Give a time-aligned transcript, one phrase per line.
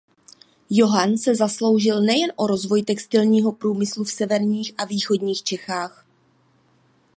[0.69, 6.05] Johann se zasloužil nejen o rozvoj textilního průmyslu v severních a východních Čechách.